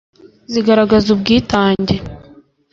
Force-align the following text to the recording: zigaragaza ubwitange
zigaragaza 0.51 1.07
ubwitange 1.15 1.95